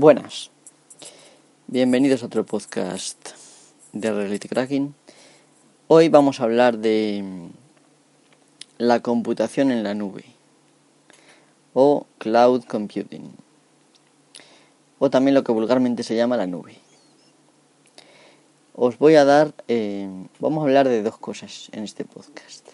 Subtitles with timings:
[0.00, 0.52] Buenas,
[1.66, 3.30] bienvenidos a otro podcast
[3.92, 4.94] de Reality Cracking.
[5.88, 7.48] Hoy vamos a hablar de
[8.76, 10.24] la computación en la nube
[11.74, 13.24] o cloud computing
[15.00, 16.76] o también lo que vulgarmente se llama la nube.
[18.76, 20.08] Os voy a dar, eh,
[20.38, 22.64] vamos a hablar de dos cosas en este podcast.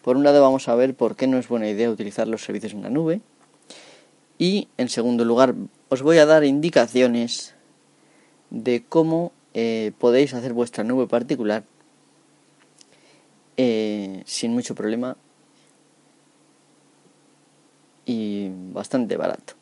[0.00, 2.72] Por un lado vamos a ver por qué no es buena idea utilizar los servicios
[2.72, 3.20] en la nube
[4.38, 5.54] y en segundo lugar
[5.92, 7.54] os voy a dar indicaciones
[8.48, 11.64] de cómo eh, podéis hacer vuestra nube particular
[13.58, 15.18] eh, sin mucho problema
[18.06, 19.52] y bastante barato.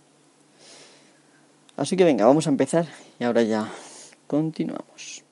[1.77, 2.87] Así que venga, vamos a empezar
[3.19, 3.69] y ahora ya
[4.29, 5.25] continuamos.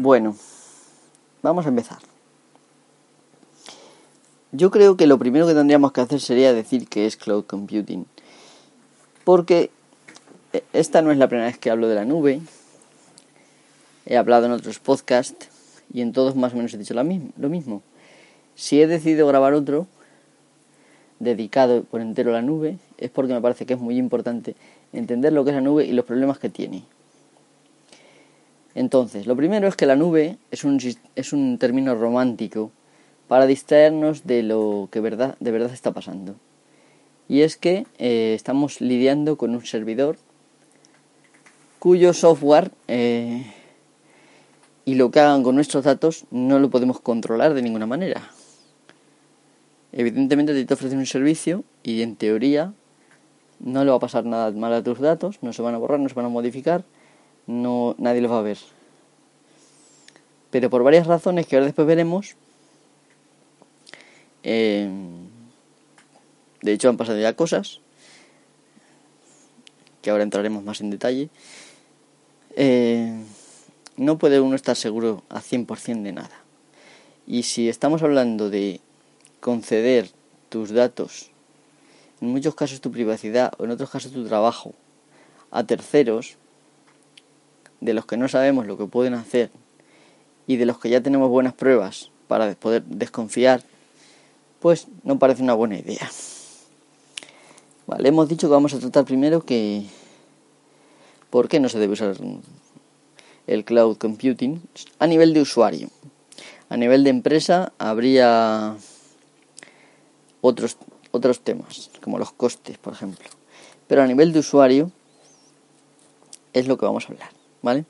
[0.00, 0.36] Bueno,
[1.42, 1.98] vamos a empezar.
[4.52, 8.06] Yo creo que lo primero que tendríamos que hacer sería decir que es cloud computing.
[9.24, 9.72] Porque
[10.52, 12.40] eh, esta no es la primera vez que hablo de la nube.
[14.06, 15.48] He hablado en otros podcasts
[15.92, 17.82] y en todos más o menos he dicho lo mismo.
[18.54, 19.88] Si he decidido grabar otro
[21.18, 24.54] dedicado por entero a la nube, es porque me parece que es muy importante
[24.92, 26.84] entender lo que es la nube y los problemas que tiene.
[28.78, 30.78] Entonces, lo primero es que la nube es un,
[31.16, 32.70] es un término romántico
[33.26, 36.36] para distraernos de lo que de verdad está pasando.
[37.28, 40.16] Y es que eh, estamos lidiando con un servidor
[41.80, 43.52] cuyo software eh,
[44.84, 48.30] y lo que hagan con nuestros datos no lo podemos controlar de ninguna manera.
[49.90, 52.72] Evidentemente te ofrecen un servicio y en teoría
[53.58, 55.98] no le va a pasar nada mal a tus datos, no se van a borrar,
[55.98, 56.84] no se van a modificar
[57.48, 58.58] no nadie los va a ver.
[60.50, 62.36] Pero por varias razones que ahora después veremos,
[64.44, 64.88] eh,
[66.62, 67.80] de hecho han pasado ya cosas,
[70.00, 71.30] que ahora entraremos más en detalle,
[72.54, 73.24] eh,
[73.96, 76.42] no puede uno estar seguro a 100% de nada.
[77.26, 78.80] Y si estamos hablando de
[79.40, 80.10] conceder
[80.48, 81.30] tus datos,
[82.20, 84.74] en muchos casos tu privacidad o en otros casos tu trabajo,
[85.50, 86.36] a terceros,
[87.80, 89.50] de los que no sabemos lo que pueden hacer
[90.46, 93.62] y de los que ya tenemos buenas pruebas para poder desconfiar,
[94.60, 96.10] pues no parece una buena idea.
[97.86, 99.84] Vale, hemos dicho que vamos a tratar primero que
[101.30, 102.14] por qué no se debe usar
[103.46, 104.60] el cloud computing
[104.98, 105.88] a nivel de usuario.
[106.68, 108.76] A nivel de empresa habría
[110.40, 110.76] otros
[111.10, 113.28] otros temas, como los costes, por ejemplo.
[113.86, 114.90] Pero a nivel de usuario
[116.52, 117.37] es lo que vamos a hablar.
[117.62, 117.84] ¿Vale?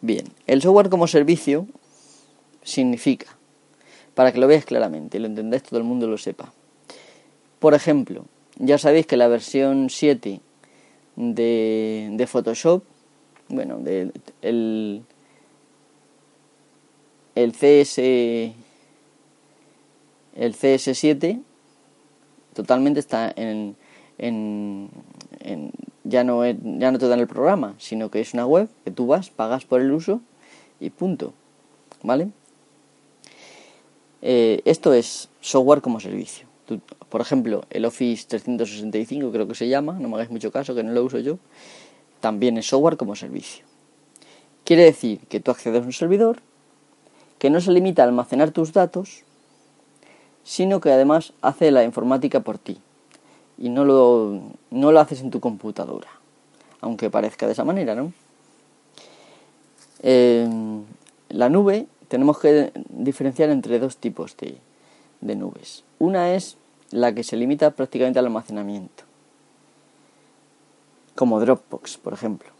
[0.00, 1.66] Bien, el software como servicio
[2.62, 3.36] significa,
[4.14, 6.52] para que lo veáis claramente y lo entendáis, todo el mundo lo sepa.
[7.58, 8.24] Por ejemplo,
[8.56, 10.40] ya sabéis que la versión 7
[11.16, 12.82] de, de Photoshop,
[13.48, 14.12] bueno, de,
[14.42, 15.02] el,
[17.34, 17.98] el CS
[20.36, 21.40] el CS7
[22.52, 23.74] totalmente está en,
[24.18, 24.90] en,
[25.40, 25.72] en
[26.08, 29.06] ya no, ya no te dan el programa, sino que es una web que tú
[29.06, 30.20] vas, pagas por el uso
[30.80, 31.32] y punto.
[32.02, 32.28] ¿Vale?
[34.22, 36.46] Eh, esto es software como servicio.
[37.08, 40.82] por ejemplo, el Office 365 creo que se llama, no me hagáis mucho caso, que
[40.82, 41.38] no lo uso yo,
[42.20, 43.64] también es software como servicio.
[44.64, 46.38] Quiere decir que tú accedes a un servidor
[47.38, 49.22] que no se limita a almacenar tus datos,
[50.42, 52.80] sino que además hace la informática por ti
[53.58, 56.08] y no lo, no lo haces en tu computadora,
[56.80, 58.12] aunque parezca de esa manera, ¿no?
[60.02, 64.58] la nube tenemos que diferenciar entre dos tipos de,
[65.20, 65.84] de nubes.
[65.98, 66.56] Una es
[66.90, 69.04] la que se limita prácticamente al almacenamiento,
[71.14, 72.50] como Dropbox, por ejemplo.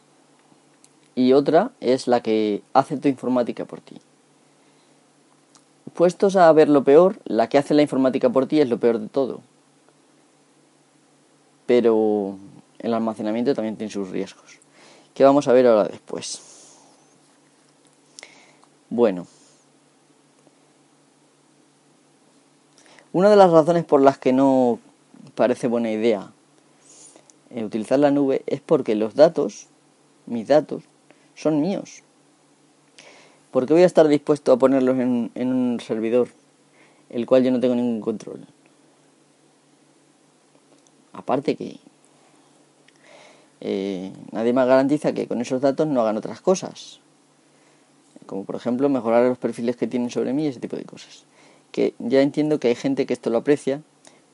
[1.15, 4.01] Y otra es la que hace tu informática por ti.
[5.95, 8.99] Puestos a ver lo peor, la que hace la informática por ti es lo peor
[8.99, 9.41] de todo,
[11.67, 12.39] pero
[12.79, 14.59] el almacenamiento también tiene sus riesgos,
[15.15, 16.41] que vamos a ver ahora después.
[18.89, 19.27] Bueno,
[23.13, 24.79] una de las razones por las que no
[25.35, 26.31] parece buena idea
[27.51, 29.67] eh, utilizar la nube es porque los datos,
[30.27, 30.85] mis datos,
[31.35, 32.03] son míos.
[33.51, 36.29] ¿Por qué voy a estar dispuesto a ponerlos en, en un servidor
[37.09, 38.47] el cual yo no tengo ningún control?
[41.17, 41.79] Aparte que
[43.61, 47.01] eh, nadie más garantiza que con esos datos no hagan otras cosas.
[48.27, 51.25] Como por ejemplo mejorar los perfiles que tienen sobre mí y ese tipo de cosas.
[51.73, 53.83] Que ya entiendo que hay gente que esto lo aprecia,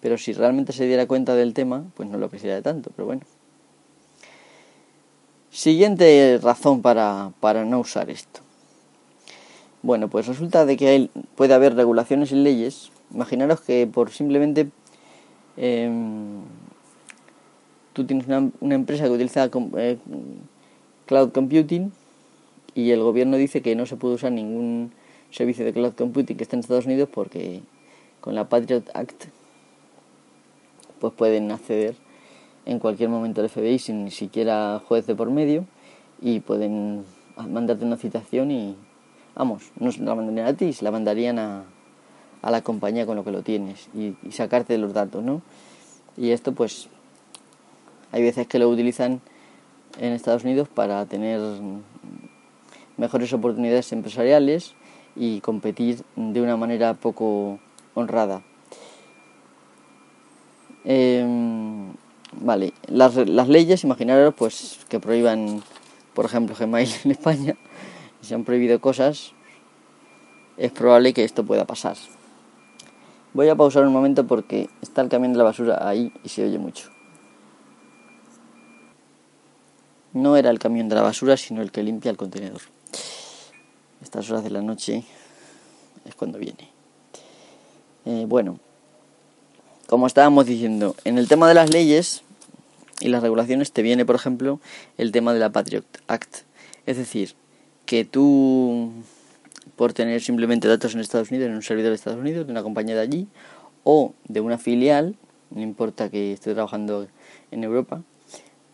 [0.00, 3.23] pero si realmente se diera cuenta del tema, pues no lo apreciaría tanto, pero bueno.
[5.50, 8.40] Siguiente razón para, para no usar esto.
[9.82, 12.90] Bueno, pues resulta de que puede haber regulaciones y leyes.
[13.12, 14.70] Imaginaros que por simplemente
[15.56, 16.43] em,
[17.93, 19.99] tú tienes una, una, empresa que utiliza eh,
[21.06, 21.93] cloud computing
[22.75, 24.93] y el gobierno dice que no se puede usar ningún
[25.31, 27.61] servicio de cloud computing que esté en Estados Unidos porque
[28.21, 29.25] con la Patriot Act
[31.00, 31.97] pues pueden acceder
[32.65, 35.67] en cualquier momento al FBI sin siquiera juez de por medio
[36.21, 37.05] y pueden
[37.37, 38.77] mandarte una citación y
[39.35, 41.65] vamos, no la mandarían a ti, se la mandarían a,
[42.41, 45.43] a la compañía con lo que lo tienes y sacarte los datos, ¿no?
[46.17, 46.89] Y esto pues
[48.12, 49.20] hay veces que lo utilizan
[49.99, 51.41] en Estados Unidos para tener
[52.97, 54.75] mejores oportunidades empresariales
[55.17, 57.59] y competir de una manera poco
[57.94, 58.43] honrada.
[60.85, 61.93] Em,
[62.32, 65.62] vale, las, las leyes, imaginaros pues que prohíban,
[66.15, 67.56] por ejemplo, Gmail en España,
[68.20, 69.32] se han prohibido cosas,
[70.56, 71.97] es probable que esto pueda pasar.
[73.32, 76.44] Voy a pausar un momento porque está el camión de la basura ahí y se
[76.44, 76.91] oye mucho.
[80.12, 82.61] No era el camión de la basura, sino el que limpia el contenedor.
[84.03, 85.05] Estas horas de la noche
[86.05, 86.69] es cuando viene.
[88.05, 88.59] Eh, bueno,
[89.87, 92.23] como estábamos diciendo, en el tema de las leyes
[93.00, 94.61] y las regulaciones te viene, por ejemplo,
[94.99, 96.38] el tema de la Patriot Act.
[96.87, 97.35] Es decir,
[97.87, 98.93] que tú,
[99.76, 102.62] por tener simplemente datos en Estados Unidos, en un servidor de Estados Unidos, de una
[102.62, 103.29] compañía de allí,
[103.85, 105.17] o de una filial,
[105.50, 107.06] no importa que esté trabajando
[107.50, 108.03] en Europa,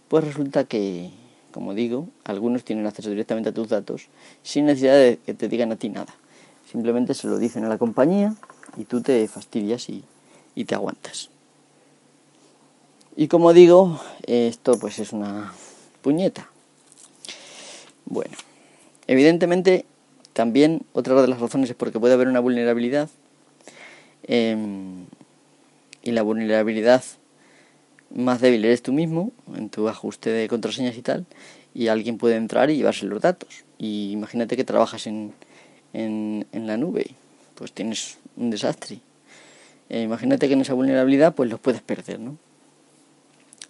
[0.08, 1.11] pues resulta que
[1.53, 4.09] como digo, algunos tienen acceso directamente a tus datos
[4.43, 6.15] sin necesidad de que te digan a ti nada.
[6.71, 8.35] Simplemente se lo dicen a la compañía
[8.77, 10.05] y tú te fastidias y,
[10.55, 11.31] y te aguantas.
[13.17, 15.53] Y como digo, esto pues es una
[16.03, 16.49] puñeta.
[18.06, 18.37] Bueno,
[19.06, 19.85] evidentemente
[20.33, 23.09] también otra de las razones es porque puede haber una vulnerabilidad
[24.23, 25.06] em,
[26.03, 27.03] y la vulnerabilidad
[28.14, 31.26] más débil eres tú mismo en tu ajuste de contraseñas y tal,
[31.75, 33.64] y alguien puede entrar y llevarse los datos.
[33.78, 35.32] Y imagínate que trabajas en,
[35.93, 37.06] en, la nube,
[37.55, 39.00] pues tienes un desastre.
[39.88, 42.37] Eh, imagínate que en esa vulnerabilidad pues los puedes perder, ¿no?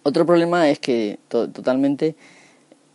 [0.03, 2.15] Otro problema es que totalmente,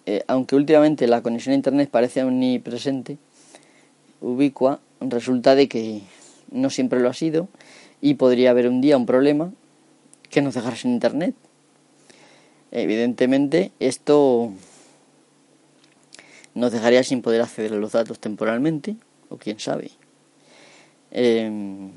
[0.07, 3.19] eh, aunque últimamente la conexión a Internet parece omnipresente,
[4.21, 6.01] ubicua, resulta de que
[6.51, 7.49] no siempre lo ha sido
[8.01, 9.53] y podría haber un día un problema
[10.35, 11.37] que nos dejara sin internet.
[12.73, 14.53] Evidentemente, esto
[16.55, 18.97] nos dejaría sin poder acceder a los datos temporalmente,
[19.29, 19.93] o quién sabe.
[21.13, 21.93] Em,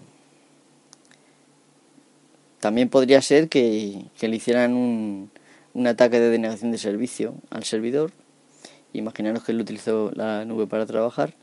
[2.59, 5.31] también podría ser que, le hicieran un,
[5.73, 8.11] un, ataque de denegación de servicio al servidor.
[8.93, 11.33] Imaginaros que él utilizó la nube para trabajar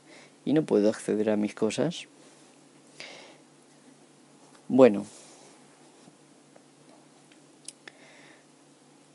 [0.44, 2.06] y no puedo acceder a mis cosas.
[4.68, 5.04] Bueno,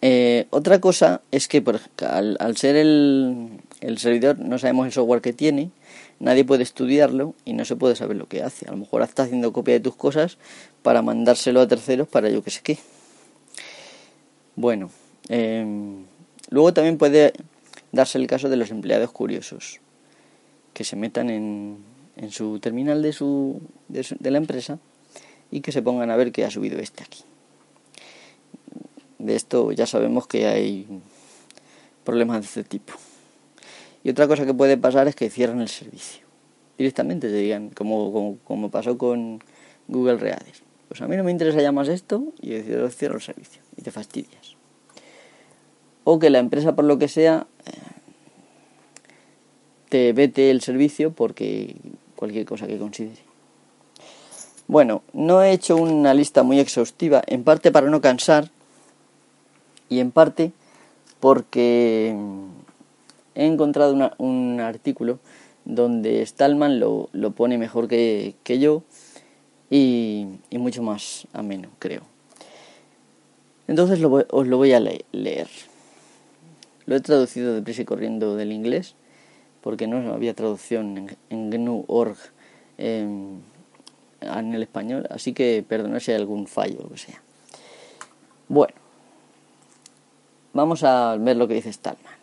[0.02, 3.60] Eh, otra cosa es que por, al, al, ser el,
[3.98, 5.72] servidor no sabemos el software que tiene,
[6.20, 8.68] nadie puede estudiarlo y no se puede saber lo que hace.
[8.68, 10.38] A lo mejor está haciendo copia de tus cosas
[10.84, 12.78] para mandárselo a terceros para yo que sé qué.
[14.56, 14.90] Bueno,
[15.28, 15.66] eh,
[16.50, 17.34] luego también puede
[17.92, 19.80] darse el caso de los empleados curiosos
[20.74, 21.78] que se metan en,
[22.16, 24.80] en su terminal de, su, de, su, de la empresa
[25.52, 27.24] y que se pongan a ver qué ha subido este aquí
[29.20, 30.88] de esto ya sabemos que hay
[32.04, 32.94] problemas de este tipo.
[34.04, 36.26] Y otra cosa que puede pasar es que cierren el servicio.
[36.78, 39.44] Directamente te digan, como, como, pasó con
[39.88, 40.56] Google Reader.
[40.88, 43.82] Pues a mí no me interesa ya más esto y yo cierro el servicio y
[43.82, 44.56] te fastidias.
[46.06, 47.72] O que la empresa, por lo que sea, eh,
[49.90, 51.76] te vete el servicio porque
[52.16, 53.22] cualquier cosa que considere.
[54.68, 58.50] Bueno, no he hecho una lista muy exhaustiva, en parte para no cansar,
[59.90, 60.52] y en parte
[61.20, 62.16] porque
[63.36, 65.20] he encontrado un artículo
[65.66, 68.84] donde Stallman lo, pone mejor que, yo
[69.70, 72.02] y, mucho más ameno, creo.
[73.68, 75.48] Entonces os lo voy a leer.
[76.86, 78.96] Lo he traducido deprisa y corriendo del inglés
[79.62, 82.18] porque no había traducción en, en GNU.org
[82.80, 83.44] en,
[84.22, 87.22] el español, así que perdonad si hay algún fallo o lo que sea.
[88.48, 88.74] Bueno,
[90.54, 92.20] vamos a ver lo que dice Stallman.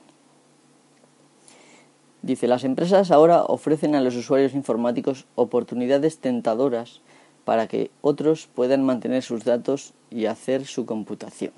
[2.23, 7.01] Dice, las empresas ahora ofrecen a los usuarios informáticos oportunidades tentadoras
[7.45, 11.53] para que otros puedan mantener sus datos y hacer su computación,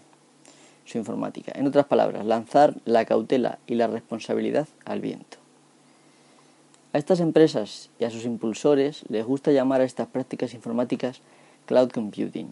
[0.85, 1.53] su informática.
[1.55, 5.39] En otras palabras, lanzar la cautela y la responsabilidad al viento.
[6.93, 11.23] A estas empresas y a sus impulsores les gusta llamar a estas prácticas informáticas
[11.65, 12.49] cloud computing.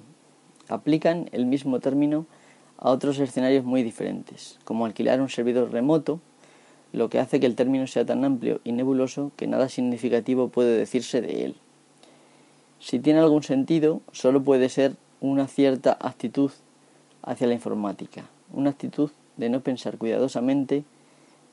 [0.68, 2.26] Aplican el mismo término
[2.78, 6.21] a otros escenarios muy diferentes, como alquilar un servidor remoto,
[6.92, 10.78] lo que hace que el término sea tan amplio y nebuloso que nada significativo puede
[10.78, 11.56] decirse de él.
[12.78, 16.50] Si tiene algún sentido, solo puede ser una cierta actitud
[17.23, 20.85] hacia la informática, una actitud de no pensar cuidadosamente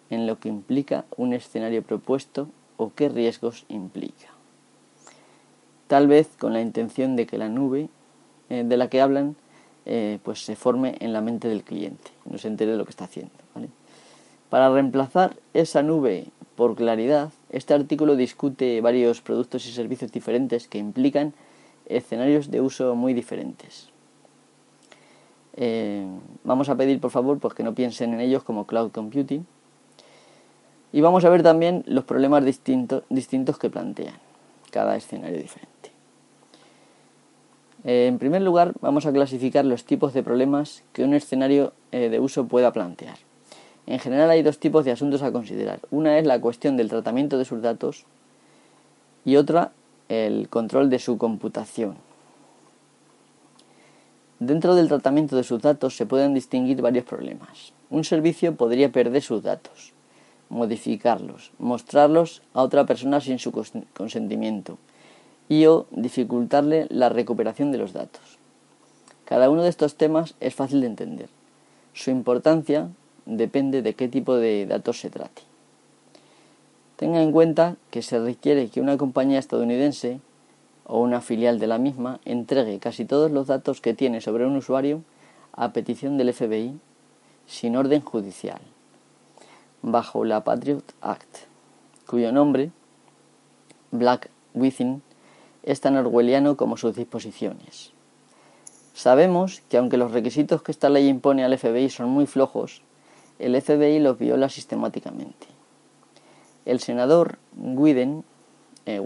[0.10, 4.30] en lo que implica un escenario propuesto o qué riesgos implica.
[5.88, 7.90] Tal vez con la intención de que la nube
[8.50, 9.36] eh, de la que hablan
[9.86, 12.92] eh, pues se forme en la mente del cliente, no se entere de lo que
[12.92, 13.32] está haciendo.
[14.50, 20.78] Para reemplazar esa nube por claridad, este artículo discute varios productos y servicios diferentes que
[20.78, 21.34] implican
[21.88, 23.90] escenarios de uso muy diferentes.
[25.56, 26.06] Eh,
[26.44, 29.46] vamos a pedir, por favor, pues que no piensen en ellos como cloud computing.
[30.92, 34.16] Y vamos a ver también los problemas distintos que plantean
[34.70, 35.73] cada escenario diferente.
[37.86, 42.10] Eh, en primer lugar, vamos a clasificar los tipos de problemas que un escenario eh,
[42.10, 43.18] de uso pueda plantear.
[43.86, 45.80] En general hay dos tipos de asuntos a considerar.
[45.92, 48.06] Una es la cuestión del tratamiento de sus datos
[49.26, 49.72] y otra
[50.08, 51.96] el control de su computación.
[54.40, 57.74] Dentro del tratamiento de sus datos se pueden distinguir varios problemas.
[57.90, 59.94] Un servicio podría perder sus datos,
[60.50, 63.52] modificarlos, mostrarlos a otra persona sin su
[63.94, 64.78] consentimiento
[65.54, 68.40] y o dificultarle la recuperación de los datos.
[69.26, 71.30] Cada uno de estos temas es fácil de entender.
[71.94, 72.90] Su importancia
[73.26, 75.44] depende de qué tipo de datos se trate.
[76.96, 80.20] Tenga en cuenta que se requiere que una compañía estadounidense
[80.86, 84.56] o una filial de la misma entregue casi todos los datos que tiene sobre un
[84.56, 85.04] usuario
[85.54, 86.80] a petición del FBI
[87.46, 88.62] sin orden judicial,
[89.82, 91.46] bajo la Patriot Act,
[92.08, 92.72] cuyo nombre,
[93.92, 95.02] Black Within,
[95.64, 97.92] es tan orwelliano como sus disposiciones.
[98.94, 102.82] Sabemos que aunque los requisitos que esta ley impone al FBI son muy flojos,
[103.40, 105.48] el FBI los viola sistemáticamente.
[106.66, 108.24] El senador Wyden,
[108.86, 109.02] eh,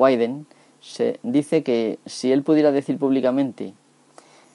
[0.82, 3.74] se dice que si él pudiera decir públicamente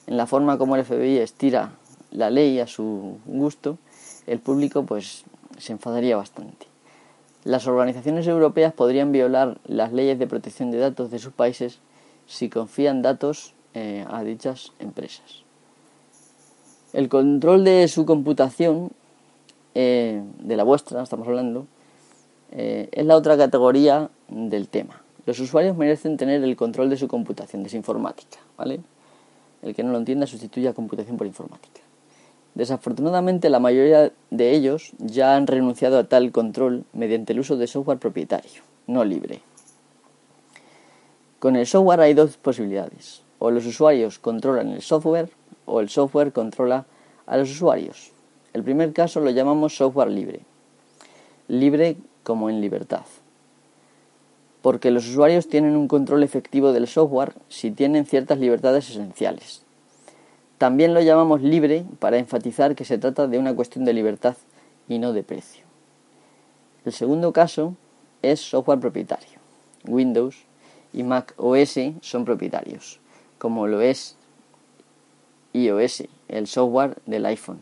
[0.07, 1.73] en la forma como el FBI estira
[2.11, 3.77] la ley a su gusto,
[4.27, 5.23] el público pues
[5.57, 6.67] se enfadaría bastante.
[7.43, 11.79] Las organizaciones europeas podrían violar las leyes de protección de datos de sus países
[12.27, 15.43] si confían datos eh, a dichas empresas.
[16.93, 18.91] El control de su computación
[19.73, 21.65] eh, de la vuestra, estamos hablando,
[22.51, 25.01] eh, es la otra categoría del tema.
[25.25, 28.81] Los usuarios merecen tener el control de su computación, de su informática, ¿vale?
[29.63, 31.81] El que no lo entienda sustituye a computación por informática.
[32.53, 37.65] Desafortunadamente, la mayoría de ellos ya han renunciado a tal control mediante el uso de
[37.65, 39.41] software propietario, no libre.
[41.43, 43.21] Con el software hay dos posibilidades.
[43.37, 45.29] O los usuarios controlan el software
[45.65, 46.85] o el software controla
[47.25, 48.13] a los usuarios.
[48.53, 50.39] El primer caso lo llamamos software libre.
[51.49, 53.03] Libre como en libertad.
[54.61, 59.63] Porque los usuarios tienen un control efectivo del software si tienen ciertas libertades esenciales.
[60.57, 64.37] También lo llamamos libre para enfatizar que se trata de una cuestión de libertad
[64.87, 65.65] y no de precio.
[66.85, 67.75] El segundo caso
[68.21, 69.39] es software propietario.
[69.85, 70.45] Windows
[70.93, 72.99] y Mac OS son propietarios,
[73.39, 74.15] como lo es
[75.53, 77.61] iOS, el software del iPhone.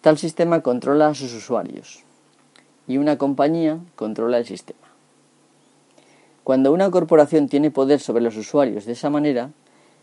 [0.00, 2.04] Tal sistema controla a sus usuarios
[2.86, 4.78] y una compañía controla el sistema.
[6.44, 9.50] Cuando una corporación tiene poder sobre los usuarios de esa manera,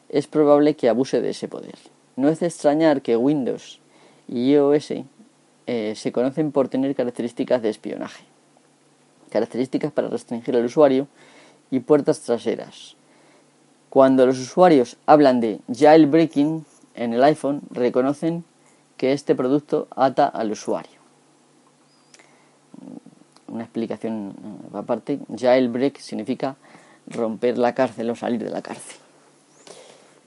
[0.10, 1.76] es probable que abuse de ese poder.
[2.16, 3.80] No es de extrañar que Windows
[4.28, 4.94] y iOS
[5.68, 8.24] eh, se conocen por tener características de espionaje,
[9.32, 11.08] características para restringir al usuario
[11.72, 12.96] y puertas traseras.
[13.90, 18.44] Cuando los usuarios hablan de jailbreaking en el iPhone, reconocen
[18.98, 21.00] que este producto ata al usuario.
[23.48, 24.34] Una explicación
[24.74, 26.58] aparte, jailbreak significa
[27.08, 28.98] romper la cárcel o salir de la cárcel,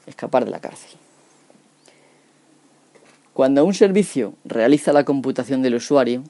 [0.06, 0.98] escapar de la cárcel.
[3.34, 6.22] Cuando un servicio realiza la computación del usuario,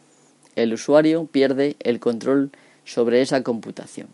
[0.57, 2.51] el usuario pierde el control
[2.85, 4.09] sobre esa computación.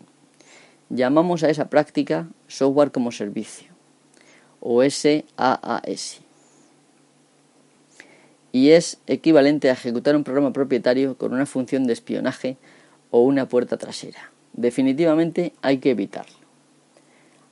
[0.89, 3.73] Llamamos a esa práctica software como servicio
[4.59, 6.21] o SaaS
[8.51, 12.57] y es equivalente a ejecutar un programa propietario con una función de espionaje
[13.11, 14.31] o una puerta trasera.
[14.53, 16.37] Definitivamente hay que evitarlo.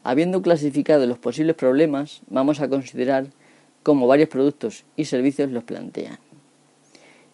[0.04, 3.28] Habiendo clasificado los posibles problemas, vamos a considerar
[3.84, 6.20] cómo varios productos y servicios los plantean.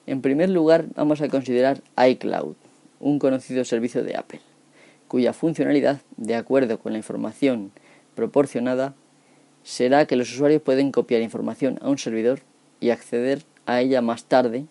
[0.08, 2.56] En primer lugar, vamos a considerar iCloud,
[3.00, 4.41] un conocido servicio de Apple,
[5.10, 7.72] cuya funcionalidad, de acuerdo con la información
[8.16, 8.94] proporcionada,
[9.63, 12.39] será que los usuarios pueden copiar información a un servidor
[12.80, 14.68] y acceder a ella más tarde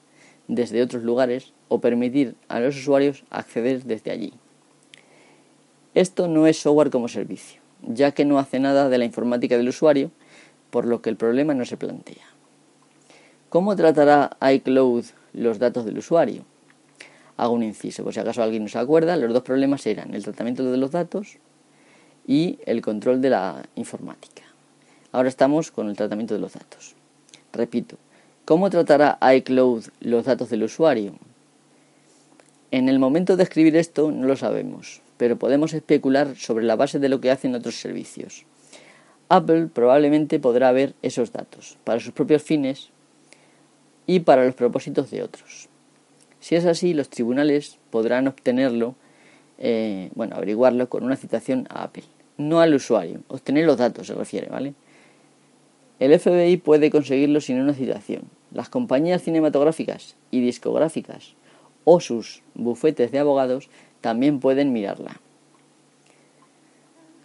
[0.46, 4.32] desde otros lugares o permitir a los usuarios acceder desde allí.
[5.94, 9.68] Esto no es software como servicio, ya que no hace nada de la informática del
[9.68, 10.12] usuario,
[10.70, 12.24] por lo que el problema no se plantea.
[13.48, 16.44] ¿Cómo tratará iCloud los datos del usuario?
[17.38, 20.24] Hago un inciso, por si acaso alguien no se acuerda, los dos problemas eran el
[20.24, 21.38] tratamiento de los datos
[22.26, 24.42] y el control de la informática.
[25.12, 26.96] Ahora estamos con el tratamiento de los datos.
[27.52, 27.96] Repito,
[28.44, 31.14] ¿cómo tratará iCloud los datos del usuario?
[32.72, 36.98] En el momento de escribir esto no lo sabemos, pero podemos especular sobre la base
[36.98, 38.46] de lo que hacen otros servicios.
[39.28, 42.88] Apple probablemente podrá ver esos datos para sus propios fines
[44.08, 45.68] y para los propósitos de otros.
[46.40, 48.94] Si es así, los tribunales podrán obtenerlo,
[49.58, 52.04] eh, bueno, averiguarlo con una citación a Apple,
[52.36, 53.20] no al usuario.
[53.28, 54.74] Obtener los datos se refiere, ¿vale?
[55.98, 58.22] El FBI puede conseguirlo sin una citación.
[58.52, 61.34] Las compañías cinematográficas y discográficas
[61.84, 63.68] o sus bufetes de abogados
[64.00, 65.20] también pueden mirarla.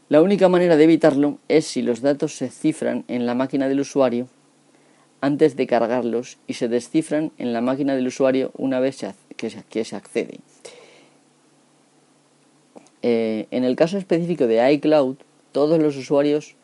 [0.10, 3.80] La única manera de evitarlo es si los datos se cifran en la máquina del
[3.80, 4.28] usuario
[5.24, 9.06] antes de cargarlos y se descifran en la máquina del usuario una vez
[9.38, 10.42] que se accede.
[13.02, 15.16] Eh, en el caso específico de iCloud,
[15.54, 16.56] todos los usuarios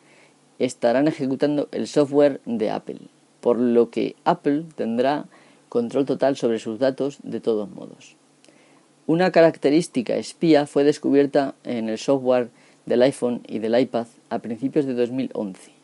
[0.58, 3.00] estarán ejecutando el software de Apple,
[3.40, 5.24] por lo que Apple tendrá
[5.70, 8.14] control total sobre sus datos de todos modos.
[9.06, 12.50] Una característica espía fue descubierta en el software
[12.84, 15.79] del iPhone y del iPad a principios de 2011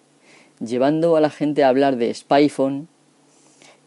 [0.60, 2.88] llevando a la gente a hablar de Spyphone,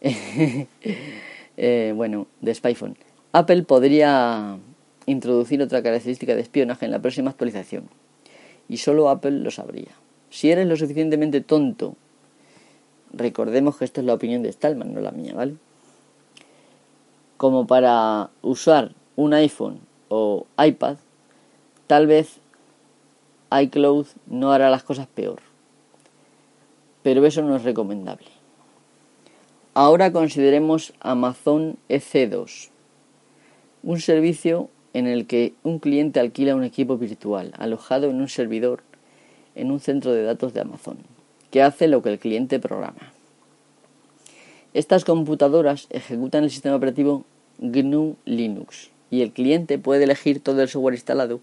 [1.56, 2.96] eh, bueno, de Spyphone,
[3.32, 4.58] Apple podría
[5.06, 7.88] introducir otra característica de espionaje en la próxima actualización.
[8.68, 9.90] Y solo Apple lo sabría.
[10.30, 11.96] Si eres lo suficientemente tonto,
[13.12, 15.56] recordemos que esto es la opinión de Stallman, no la mía, ¿vale?
[17.36, 20.98] Como para usar un iPhone o iPad,
[21.88, 22.38] tal vez
[23.50, 25.49] iCloud no hará las cosas peor
[27.02, 28.28] pero eso no es recomendable.
[29.74, 32.70] Ahora consideremos Amazon EC2,
[33.82, 38.82] un servicio en el que un cliente alquila un equipo virtual alojado en un servidor
[39.54, 40.98] en un centro de datos de Amazon,
[41.50, 43.12] que hace lo que el cliente programa.
[44.74, 47.24] Estas computadoras ejecutan el sistema operativo
[47.58, 51.40] GNU Linux y el cliente puede elegir todo el software instalado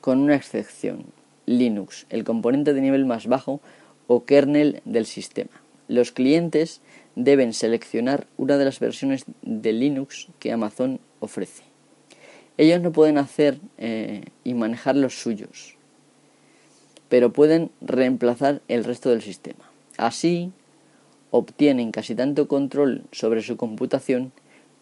[0.00, 1.04] con una excepción,
[1.46, 3.60] Linux, el componente de nivel más bajo
[4.08, 5.62] o kernel del sistema.
[5.86, 6.80] Los clientes
[7.14, 11.62] deben seleccionar una de las versiones de Linux que Amazon ofrece.
[12.56, 15.76] Ellos no pueden hacer eh, y manejar los suyos,
[17.08, 19.70] pero pueden reemplazar el resto del sistema.
[19.96, 20.50] Así,
[21.30, 24.32] obtienen casi tanto control sobre su computación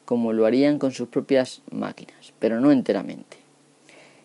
[0.05, 3.39] como lo harían con sus propias máquinas, pero no enteramente.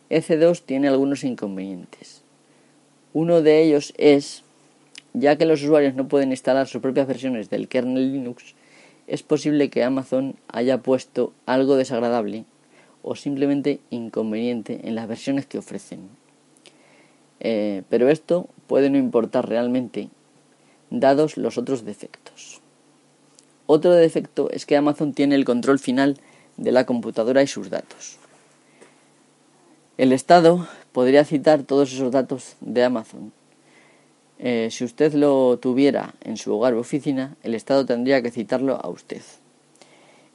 [0.09, 2.21] EC2 tiene algunos inconvenientes.
[3.13, 4.43] Uno de ellos es
[5.13, 8.55] ya que los usuarios no pueden instalar sus propias versiones del kernel Linux,
[9.07, 12.45] es posible que Amazon haya puesto algo desagradable
[13.03, 16.09] o simplemente inconveniente en las versiones que ofrecen.
[17.39, 20.09] Eh, pero esto puede no importar realmente,
[20.91, 22.61] dados los otros defectos.
[23.65, 26.17] Otro defecto es que Amazon tiene el control final
[26.57, 28.17] de la computadora y sus datos.
[29.97, 33.31] El Estado podría citar todos esos datos de Amazon
[34.43, 38.83] eh, si usted lo tuviera en su hogar o oficina, el Estado tendría que citarlo
[38.83, 39.21] a usted.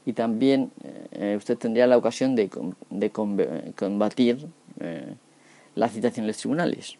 [0.04, 0.70] Y también
[1.10, 2.48] eh, usted tendría la ocasión de,
[3.74, 4.46] combatir
[4.78, 5.14] eh,
[5.74, 6.94] la citación en los tribunales.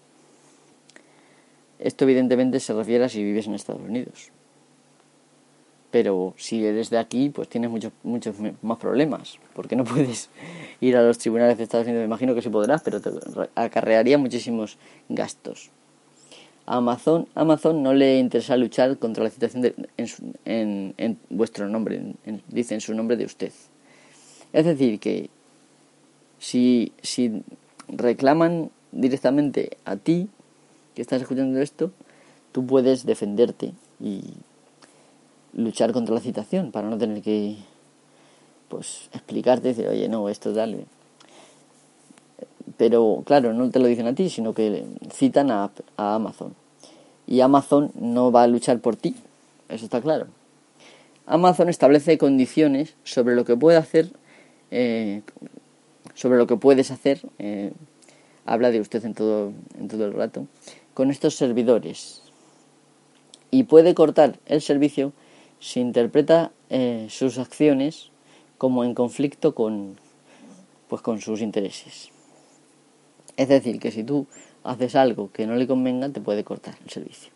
[1.78, 4.32] Esto evidentemente se refiere a si vives en Estados Unidos.
[5.92, 10.28] pero si eres de aquí, pues tienes muchos, muchos más problemas, porque no puedes
[10.80, 13.10] ir a los tribunales de Estados Unidos, me imagino que sí podrás, pero te
[13.54, 14.76] acarrearía muchísimos
[15.08, 15.70] gastos.
[16.66, 19.74] A Amazon, Amazon no le interesa luchar contra la citación de,
[20.44, 22.14] en, en, vuestro nombre,
[22.48, 23.52] dice en su nombre de usted.
[24.52, 25.30] Es decir, que
[26.38, 27.42] si, si
[27.88, 30.28] reclaman directamente a ti,
[30.94, 31.92] que estás escuchando esto,
[32.50, 34.22] tú puedes defenderte y
[35.52, 37.56] luchar contra la citación para no tener que
[38.68, 40.86] pues explicarte y decir, oye, no, esto dale.
[42.76, 46.54] Pero claro, no te lo dicen a ti, sino que citan a, Amazon.
[47.26, 49.16] Y Amazon no va a luchar por ti,
[49.68, 50.26] eso está claro.
[51.26, 54.10] Amazon establece condiciones sobre lo que puede hacer,
[54.70, 55.22] eh,
[56.14, 57.72] sobre lo que puedes hacer, eh,
[58.44, 60.46] habla de usted en todo, en todo el rato,
[60.94, 62.22] con estos servidores.
[63.50, 65.12] Y puede cortar el servicio
[65.58, 68.10] si interpreta eh, sus acciones
[68.58, 69.96] como en conflicto con,
[70.88, 72.10] pues, con sus intereses.
[73.36, 74.26] Es decir, que si tú
[74.64, 77.32] haces algo que no le convenga, te puede cortar el servicio.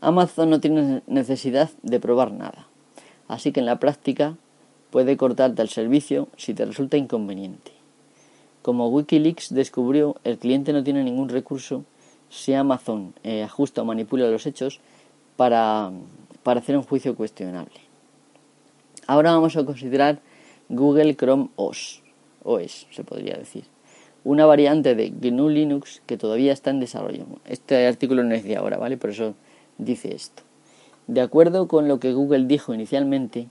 [0.00, 2.66] Amazon no tiene necesidad de probar nada,
[3.28, 4.36] así que en la práctica
[4.90, 7.72] puede cortarte el servicio si te resulta inconveniente.
[8.62, 11.84] Como Wikileaks descubrió, el cliente no tiene ningún recurso
[12.30, 14.80] si Amazon eh, ajusta o manipula los hechos
[15.36, 15.90] para,
[16.42, 17.80] para hacer un juicio cuestionable.
[19.06, 20.20] Ahora vamos a considerar
[20.68, 22.02] Google Chrome OS,
[22.44, 23.64] OS se podría decir,
[24.24, 27.26] una variante de GNU Linux que todavía está en desarrollo.
[27.46, 28.96] Este artículo no es de ahora, ¿vale?
[28.96, 29.34] Por eso
[29.78, 30.42] dice esto.
[31.06, 33.48] De acuerdo con lo que Google dijo inicialmente,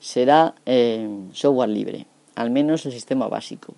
[0.00, 3.74] será eh, software libre, al menos el sistema básico,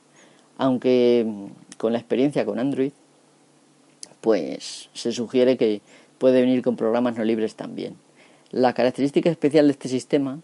[0.56, 2.92] aunque mm, con la experiencia con Android,
[4.22, 5.82] pues se sugiere que
[6.18, 7.96] puede venir con programas no libres también.
[8.50, 10.40] La característica especial de este sistema,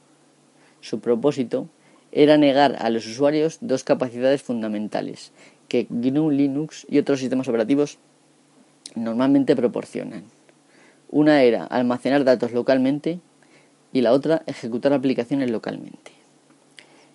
[0.81, 1.69] su propósito,
[2.13, 5.33] era negar a los usuarios dos capacidades fundamentales
[5.73, 7.97] que GNU Linux y otros sistemas operativos
[8.95, 10.25] normalmente proporcionan.
[11.09, 13.21] Una era almacenar datos localmente
[13.91, 16.13] y la otra ejecutar aplicaciones localmente.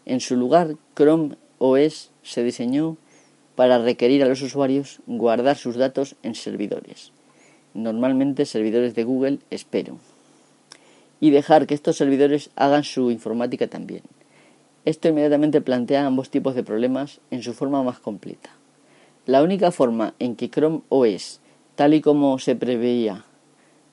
[0.07, 2.97] En su lugar, Chrome OS se diseñó
[3.53, 7.11] para requerir a los usuarios guardar sus datos en servidores,
[7.75, 9.99] normalmente servidores de Google, espero,
[11.19, 14.01] y dejar que estos servidores hagan su informática también.
[14.87, 18.51] Esto inmediatamente plantea ambos tipos de problemas en su forma más completa.
[19.25, 21.41] La única forma en que Chrome OS,
[21.75, 23.25] tal y como se preveía,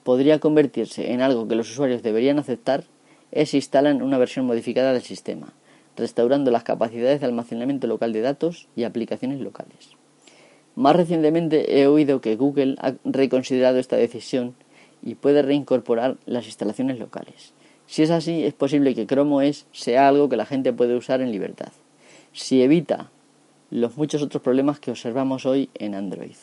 [0.05, 2.85] podría convertirse en algo que los usuarios deberían aceptar
[3.33, 5.53] es si instalan una versión modificada del sistema,
[5.97, 9.97] restaurando las capacidades de almacenamiento local de datos y aplicaciones locales.
[10.77, 14.55] Más recientemente he oído que Google ha reconsiderado esta decisión
[15.03, 17.53] y puede reincorporar las instalaciones locales.
[17.95, 21.21] Si es así, es posible que Chrome OS sea algo que la gente puede usar
[21.21, 21.71] en libertad.
[22.33, 23.13] Si evita
[23.71, 26.35] los muchos otros problemas que observamos hoy en Android.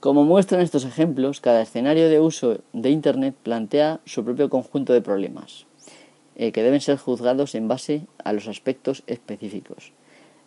[0.00, 5.02] Como muestran estos ejemplos, cada escenario de uso de Internet plantea su propio conjunto de
[5.02, 5.66] problemas,
[6.36, 9.92] eh, que deben ser juzgados en base a los aspectos específicos.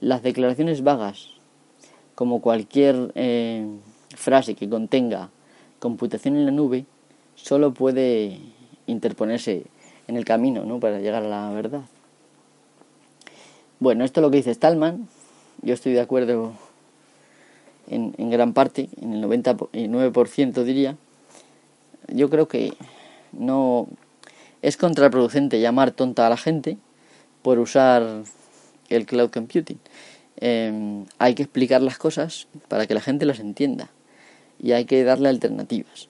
[0.02, 1.30] Las declaraciones vagas,
[2.15, 3.68] como cualquier eh,
[4.15, 5.30] frase que contenga
[5.78, 6.86] computación en la nube,
[7.36, 8.39] solo puede
[8.91, 9.65] interponerse
[10.08, 10.80] en el camino ¿no?
[10.80, 11.82] para llegar a la verdad.
[13.80, 15.08] Bueno, esto es lo que dice Stallman.
[15.62, 16.54] Yo estoy de acuerdo
[17.88, 20.97] en, en gran parte, en el 99% diría.
[22.08, 22.73] Yo creo que
[23.32, 23.88] no
[24.62, 26.78] es contraproducente llamar tonta a la gente
[27.41, 28.23] por usar
[28.89, 29.80] el cloud computing.
[30.38, 33.89] Em, hay que explicar las cosas para que la gente las entienda
[34.60, 36.09] y hay que darle alternativas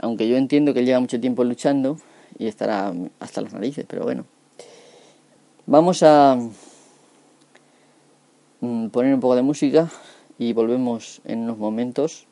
[0.00, 1.98] aunque yo entiendo que él lleva mucho tiempo luchando
[2.38, 4.24] y estará hasta las narices, pero bueno.
[5.66, 6.38] Vamos a
[8.60, 9.90] mm, poner un poco de música
[10.38, 12.26] y volvemos en unos momentos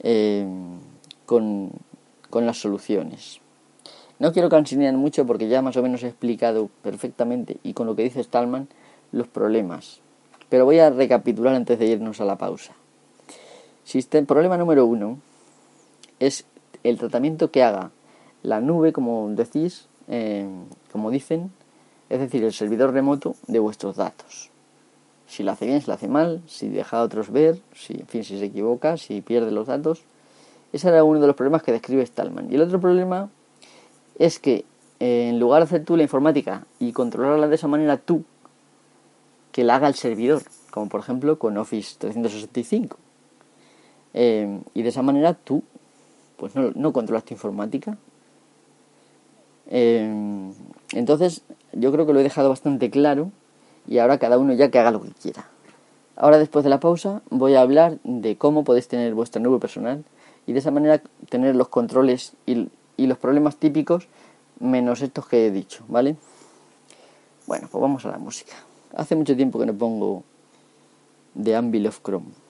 [0.00, 0.46] eh,
[1.26, 1.70] con,
[2.30, 3.40] con, las soluciones.
[4.18, 7.96] No quiero cansinear mucho porque ya más o menos he explicado perfectamente y con lo
[7.96, 8.68] que dice Stallman
[9.12, 10.00] los problemas.
[10.48, 12.72] Pero voy a recapitular antes de irnos a la pausa.
[14.26, 15.18] problema número uno
[16.20, 16.44] es
[16.82, 17.90] el tratamiento que haga
[18.42, 20.46] la nube, como decís, eh,
[20.92, 21.50] como dicen,
[22.10, 24.50] es decir, el servidor remoto de vuestros datos.
[25.26, 28.06] Si lo hace bien, si lo hace mal, si deja a otros ver, si, en
[28.06, 30.02] fin, si se equivoca, si pierde los datos.
[30.72, 32.52] Ese era uno de los problemas que describe Stallman.
[32.52, 33.30] Y el otro problema
[34.18, 34.64] es que
[35.00, 38.24] en lugar de hacer tú la informática y controlarla de esa manera tú,
[39.52, 42.96] que la haga el servidor, como por ejemplo con Office 365.
[44.14, 45.62] Eh, y de esa manera tú
[46.44, 47.96] pues no, no controlas tu informática.
[49.70, 50.52] Eh,
[50.92, 51.40] entonces,
[51.72, 53.30] yo creo que lo he dejado bastante claro
[53.88, 55.48] y ahora cada uno ya que haga lo que quiera.
[56.16, 60.04] Ahora después de la pausa voy a hablar de cómo podéis tener vuestra nube personal
[60.46, 64.06] y de esa manera tener los controles y, y los problemas típicos
[64.60, 66.16] menos estos que he dicho, ¿vale?
[67.46, 68.52] Bueno, pues vamos a la música.
[68.94, 70.24] Hace mucho tiempo que no pongo
[71.42, 72.43] The Anvil of Chrome.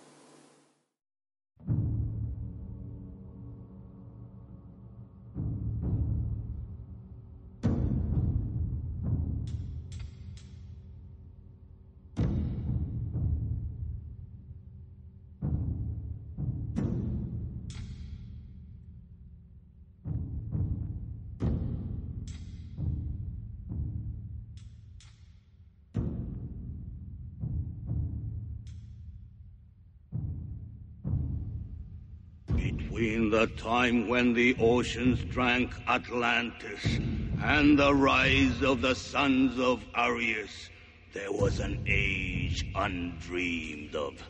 [32.95, 37.01] Between the time when the oceans drank Atlantis
[37.43, 40.71] and the rise of the sons of Arius,
[41.13, 44.23] there was an age undreamed of.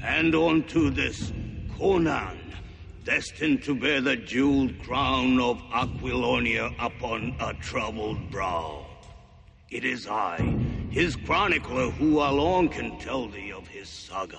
[0.00, 1.32] And unto this,
[1.76, 2.38] Conan,
[3.02, 8.86] destined to bear the jeweled crown of Aquilonia upon a troubled brow.
[9.70, 10.36] It is I,
[10.88, 14.38] his chronicler, who alone can tell thee of his saga.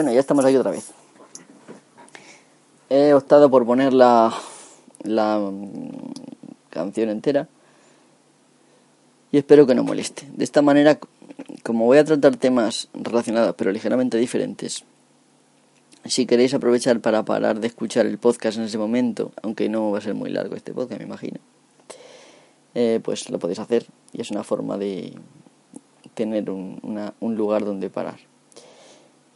[0.00, 0.92] Bueno, ya estamos aquí otra vez.
[2.88, 4.32] He optado por poner la,
[5.02, 5.90] la mm,
[6.70, 7.48] canción entera
[9.30, 10.26] y espero que no moleste.
[10.32, 10.98] De esta manera,
[11.62, 14.84] como voy a tratar temas relacionados pero ligeramente diferentes,
[16.06, 19.98] si queréis aprovechar para parar de escuchar el podcast en ese momento, aunque no va
[19.98, 21.40] a ser muy largo este podcast, me imagino,
[22.74, 23.84] eh, pues lo podéis hacer
[24.14, 25.12] y es una forma de
[26.14, 26.80] tener un,
[27.20, 28.29] un lugar donde parar.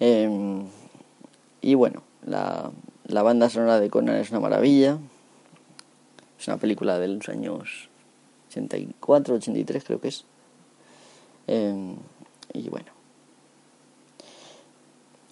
[0.07, 0.29] Eh,
[1.63, 2.71] y bueno, la,
[3.07, 4.99] la banda sonora de Conan es una maravilla.
[6.39, 7.89] Es una película de los años
[8.51, 10.27] 84, 83 creo que es.
[11.47, 11.95] Eh,
[12.53, 12.93] y bueno.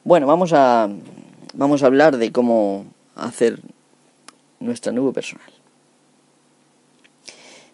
[0.05, 0.89] Bueno, vamos a,
[1.53, 3.61] vamos a hablar de cómo hacer
[4.59, 5.53] nuestra nube personal.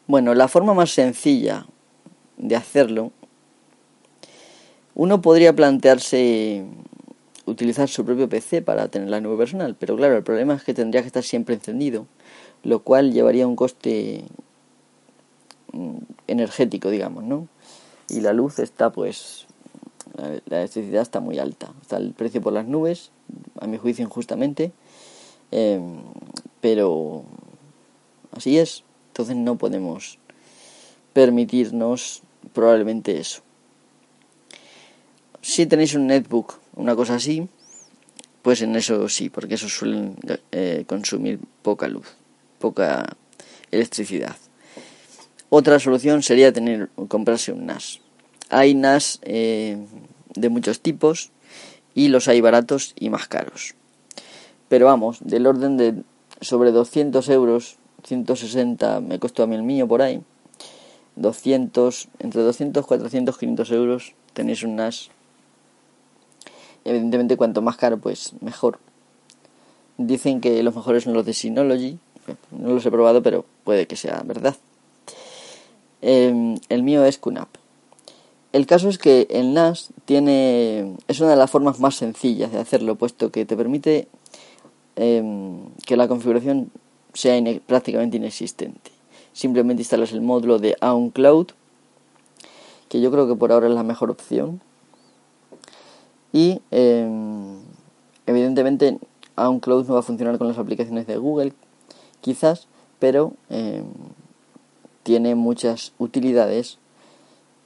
[0.09, 1.65] Bueno, la forma más sencilla
[2.39, 3.13] de hacerlo,
[4.99, 6.67] uno podría plantearse
[7.49, 10.75] utilizar su propio PC para tener la nube personal, pero claro, el problema es que
[10.75, 12.07] tendría que estar siempre encendido,
[12.63, 14.25] lo cual llevaría un coste
[15.73, 17.49] mm, energético, digamos, ¿no?
[18.09, 19.47] Y la luz está, pues,
[20.47, 23.11] la electricidad está muy alta, está el precio por las nubes,
[23.61, 24.73] a mi juicio injustamente,
[25.51, 25.99] em,
[26.61, 27.25] pero
[28.33, 30.19] así es, entonces no podemos
[31.13, 33.43] permitirnos probablemente eso.
[35.41, 37.49] Si tenéis un netbook, una cosa así,
[38.43, 40.17] pues en eso sí, porque eso suelen
[40.53, 42.07] eh, consumir poca luz,
[42.59, 43.17] poca
[43.71, 44.37] electricidad.
[45.51, 48.01] Otra solución sería tener comprarse un NAS.
[48.49, 49.77] Hay NAS eh,
[50.35, 51.31] de muchos tipos
[51.95, 53.75] y los hay baratos y más caros.
[54.69, 56.03] Pero vamos, del orden de
[56.41, 60.23] sobre 200 euros, 160 me costó a mí el mío por ahí.
[61.17, 65.11] 200, entre 200, 400, 500 euros tenéis un NAS
[66.88, 68.79] Evidentemente, cuanto más caro, pues mejor.
[69.98, 71.98] Dicen que los mejores son los de Synology.
[72.51, 74.57] No los he probado, pero puede que sea verdad.
[76.01, 77.48] Em, el mío es QNAP.
[78.53, 82.59] El caso es que el NAS tiene es una de las formas más sencillas de
[82.59, 84.09] hacerlo, puesto que te permite
[84.96, 86.70] em, que la configuración
[87.12, 88.92] sea prácticamente inexistente.
[89.35, 91.48] Simplemente instalas el módulo de OnCloud,
[92.88, 94.62] que yo creo que por ahora es la mejor opción
[96.33, 97.59] y em,
[98.27, 98.99] evidentemente
[99.37, 101.53] OnCloud no va a funcionar con las aplicaciones de Google,
[102.21, 102.67] quizás,
[102.99, 103.85] pero em,
[105.03, 106.79] tiene muchas utilidades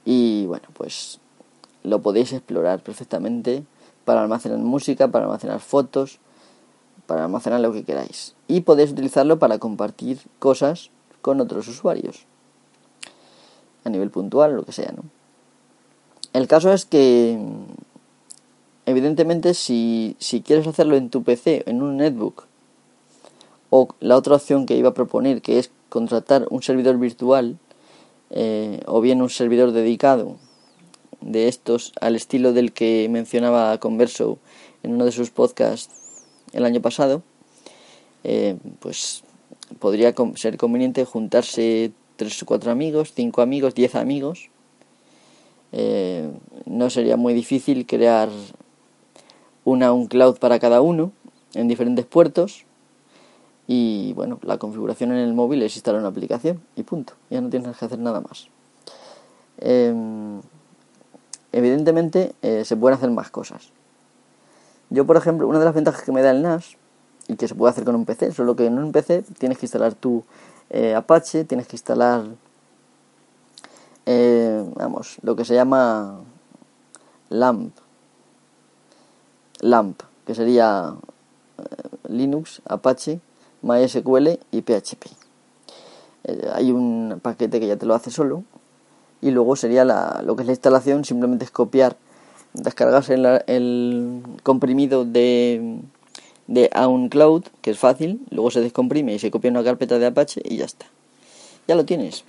[0.05, 1.19] y bueno, pues
[1.83, 3.63] lo podéis explorar perfectamente
[4.05, 6.19] para almacenar música, para almacenar fotos,
[7.07, 8.35] para almacenar lo que queráis.
[8.47, 10.89] Y podéis utilizarlo para compartir cosas
[11.21, 12.25] con otros usuarios.
[13.83, 15.03] A nivel puntual, lo que sea, ¿no?
[16.31, 17.37] El caso es que
[18.85, 22.45] evidentemente si, si quieres hacerlo en tu PC, en un netbook,
[23.69, 27.57] o la otra opción que iba a proponer, que es contratar un servidor virtual,
[28.29, 30.37] eh, o bien un servidor dedicado
[31.21, 34.39] de estos al estilo del que mencionaba Converso
[34.81, 35.93] en uno de sus podcasts
[36.51, 37.23] el año pasado,
[38.23, 39.23] eh, pues
[39.79, 44.49] podría ser conveniente juntarse tres o cuatro amigos, cinco amigos, diez amigos.
[45.71, 46.29] Eh,
[46.65, 48.29] no sería muy difícil crear
[49.65, 51.11] una un cloud para cada uno
[51.53, 52.65] en diferentes puertos
[53.67, 57.49] y bueno, la configuración en el móvil es instalar una aplicación y punto, ya no
[57.49, 58.47] tienes que hacer nada más.
[59.59, 60.41] Em,
[61.51, 63.69] evidentemente eh, se pueden hacer más cosas.
[64.89, 66.77] Yo, por ejemplo, una de las ventajas que me da el NAS
[67.27, 69.65] y que se puede hacer con un PC, solo que en un PC tienes que
[69.65, 70.23] instalar tu
[70.69, 72.25] eh, Apache, tienes que instalar,
[74.05, 76.19] eh, vamos, lo que se llama
[77.29, 77.73] LAMP,
[79.63, 80.93] LAMP, que sería
[81.57, 81.63] eh,
[82.09, 83.19] Linux, Apache,
[83.61, 85.05] MySQL y PHP.
[86.25, 88.43] Eh, hay un paquete que ya te lo hace solo
[89.21, 91.95] y luego sería la, lo que es la instalación, simplemente es copiar,
[92.53, 93.15] descargarse
[93.47, 95.79] el, comprimido de,
[96.47, 100.41] de OnCloud, que es fácil, luego se descomprime y se copia una carpeta de Apache
[100.43, 100.85] y ya está.
[101.67, 102.25] Ya lo tienes.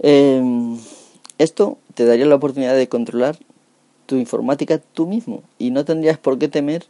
[0.00, 0.78] Em,
[1.38, 3.38] esto te daría la oportunidad de controlar
[4.06, 6.86] tu informática tú mismo y no tendrías por qué temer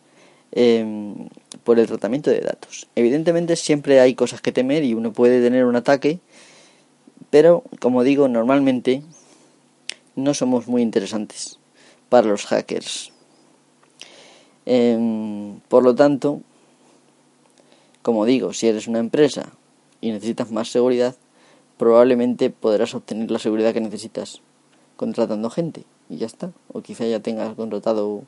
[0.53, 1.29] em,
[1.65, 2.87] por el tratamiento de datos.
[2.95, 6.21] Evidentemente siempre hay cosas que temer y uno puede tener un ataque,
[7.31, 9.03] pero como digo, normalmente
[10.15, 11.59] no somos muy interesantes
[12.09, 13.13] para los hackers.
[14.67, 16.41] Em, por lo tanto,
[18.03, 19.53] como digo, si eres una empresa
[20.01, 21.17] y necesitas más seguridad,
[21.79, 24.41] probablemente podrás obtener la seguridad que necesitas
[24.97, 26.53] contratando gente y ya está.
[26.73, 28.23] O quizá ya tengas contratado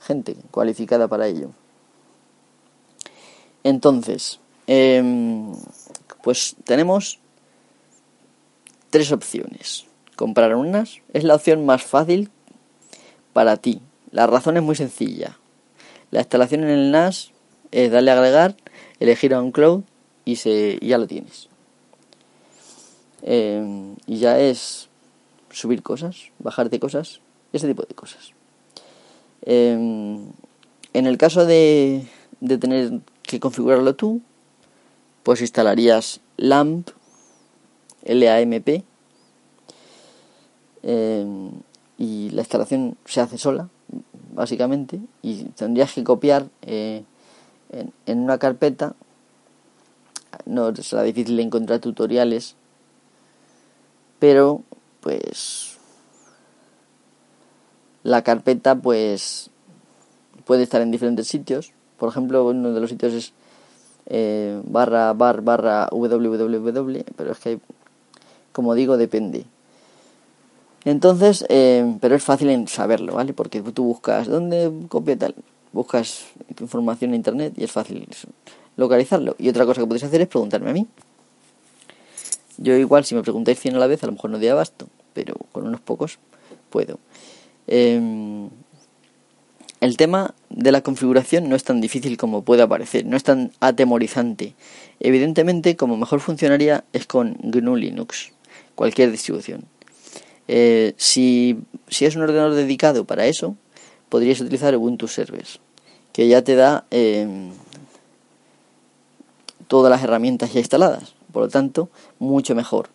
[0.00, 1.50] gente cualificada para ello.
[3.64, 5.52] Entonces, em,
[6.22, 7.20] pues tenemos
[8.90, 9.86] tres opciones.
[10.16, 12.30] Comprar unas es la opción más fácil
[13.32, 13.80] para ti.
[14.10, 15.38] La razón es muy sencilla.
[16.10, 17.32] La instalación en el NAS
[17.70, 18.54] es darle a agregar,
[19.00, 19.82] elegir a un cloud
[20.24, 21.48] y, se, ya lo tienes.
[23.22, 24.88] Em, y ya es
[25.52, 27.20] subir cosas, bajarte cosas,
[27.52, 28.32] ese tipo de cosas.
[29.42, 30.26] Em,
[30.92, 32.06] en el caso de,
[32.40, 34.20] de tener que configurarlo tú,
[35.22, 36.88] pues instalarías LAMP,
[38.04, 38.84] LAMP,
[40.82, 41.50] em,
[41.98, 43.68] y la instalación se hace sola,
[44.34, 47.04] básicamente, y tendrías que copiar eh,
[47.70, 48.94] en, en, una carpeta,
[50.46, 52.56] no será difícil encontrar tutoriales,
[54.18, 54.62] pero
[55.02, 55.76] pues
[58.02, 59.50] la carpeta pues
[60.44, 61.72] puede estar en diferentes sitios.
[61.98, 63.32] Por ejemplo, uno de los sitios es
[64.06, 67.60] eh, barra bar barra www, pero es que
[68.52, 69.44] como digo depende.
[70.84, 73.32] Entonces, eh, pero es fácil saberlo, ¿vale?
[73.32, 75.34] Porque tú buscas dónde copia tal,
[75.72, 76.24] buscas
[76.60, 78.08] información en internet y es fácil
[78.76, 79.36] localizarlo.
[79.38, 80.88] Y otra cosa que podéis hacer es preguntarme a mí.
[82.62, 84.86] Yo igual si me preguntáis 100 a la vez a lo mejor no doy abasto,
[85.14, 86.18] pero con unos pocos
[86.70, 86.98] puedo.
[87.66, 88.48] Em,
[89.80, 93.50] el tema de la configuración no es tan difícil como puede parecer, no es tan
[93.58, 94.54] atemorizante.
[95.00, 98.32] Evidentemente, como mejor funcionaría es con GNU Linux,
[98.76, 99.64] cualquier distribución.
[100.46, 101.58] Eh, si,
[101.88, 103.56] si, es un ordenador dedicado para eso,
[104.08, 105.58] podrías utilizar Ubuntu Servers,
[106.12, 107.50] que ya te da em,
[109.66, 111.14] todas las herramientas ya instaladas.
[111.32, 112.88] Por lo tanto, mucho mejor.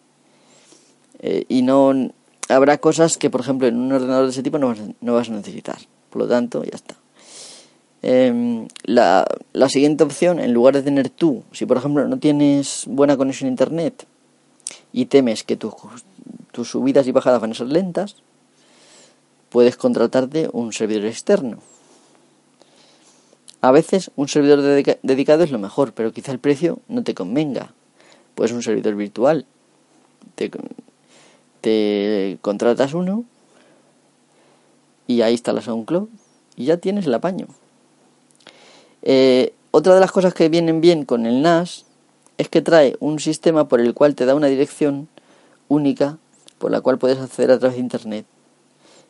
[1.20, 2.12] Eh, y no
[2.50, 4.68] habrá cosas que, por ejemplo, en un ordenador de ese tipo no
[5.14, 5.78] vas, a necesitar.
[6.10, 6.96] Por lo tanto, ya está.
[8.04, 12.84] Em, la, la, siguiente opción, en lugar de tener tú, si por ejemplo no tienes
[12.88, 14.06] buena conexión a internet
[14.94, 15.74] y temes que tus,
[16.52, 18.18] tus subidas y bajadas van a ser lentas,
[19.50, 21.58] puedes contratarte un servidor externo.
[23.62, 24.62] A veces un servidor
[25.02, 27.74] dedicado es lo mejor, pero quizá el precio no te convenga.
[28.38, 29.48] Pues un servidor virtual.
[30.36, 30.52] Te,
[32.40, 33.26] contratas uno
[35.08, 36.12] y ahí instalas a un club
[36.56, 37.48] y ya tienes el apaño.
[39.02, 41.86] Eh, otra de las cosas que vienen bien con el NAS
[42.38, 45.08] es que trae un sistema por el cual te da una dirección
[45.68, 46.20] única
[46.60, 48.28] por la cual puedes acceder a través de Internet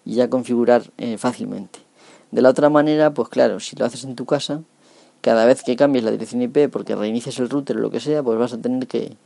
[0.05, 1.80] y ya configurar eh, fácilmente.
[2.32, 4.61] De la otra manera, pues claro, si lo haces en tu casa,
[5.28, 8.23] cada vez que cambies la dirección IP porque reinicias el router o lo que sea,
[8.23, 9.17] pues vas a tener que...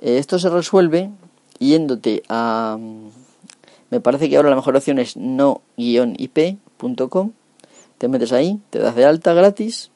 [0.00, 1.10] Eh, esto se resuelve
[1.58, 2.78] yéndote a...
[3.90, 6.62] Me parece que ahora la mejor opción es no-ip.com.
[7.98, 9.90] Te metes ahí, te das de alta gratis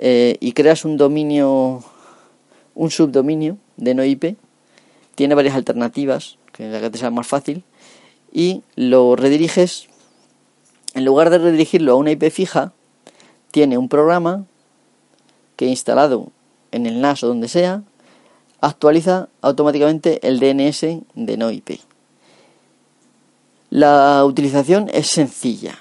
[0.00, 1.84] eh, y creas un dominio,
[2.74, 4.36] un subdominio de no IP.
[5.14, 7.62] Tiene varias alternativas, que la que te sea más fácil,
[8.32, 9.86] y lo rediriges
[10.94, 12.72] en lugar de redirigirlo a una IP fija,
[13.54, 14.46] tiene un programa
[15.54, 16.32] que instalado
[16.72, 17.84] en el NAS o donde sea,
[18.60, 20.80] actualiza automáticamente el DNS
[21.14, 21.78] de no IP.
[23.70, 25.78] La utilización es sencilla.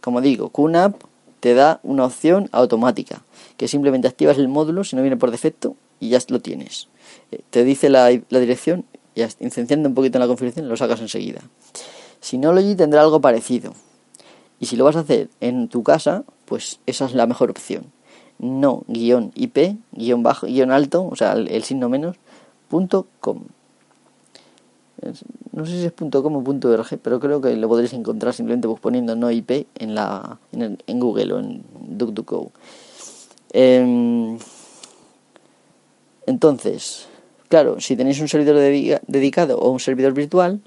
[0.00, 0.96] Como digo, QNAP
[1.38, 3.22] te da una opción automática,
[3.56, 6.88] que simplemente activas el módulo si no viene por defecto y ya lo tienes.
[7.30, 11.42] Eh, te dice la, dirección y incenciando un poquito en la configuración lo sacas enseguida.
[12.20, 13.72] Synology tendrá algo parecido.
[14.58, 17.84] Y si lo vas a hacer en tu casa, pues esa es la mejor opción.
[18.38, 22.18] No guion IP, guion bajo, guion alto, o sea, el, signo menos,
[22.68, 23.44] punto com.
[25.52, 28.34] No sé si es punto .com o punto .org, pero creo que lo podréis encontrar
[28.34, 32.52] simplemente poniendo no IP en, la, en, Google o en DuckDuckGo.
[33.54, 34.36] Em,
[36.26, 37.08] entonces,
[37.48, 38.56] claro, si tenéis un servidor
[39.06, 40.60] dedicado o un servidor virtual,